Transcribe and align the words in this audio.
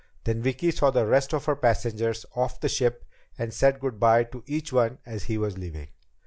Then 0.23 0.41
Vicki 0.41 0.71
saw 0.71 0.89
the 0.89 1.05
rest 1.05 1.31
of 1.31 1.45
her 1.45 1.55
passengers 1.55 2.25
off 2.35 2.59
the 2.59 2.67
ship 2.67 3.05
and 3.37 3.53
said 3.53 3.79
good 3.79 3.99
by 3.99 4.23
to 4.23 4.43
each 4.47 4.73
one 4.73 4.97
as 5.05 5.25
he 5.25 5.37
was 5.37 5.59
leaving. 5.59 5.89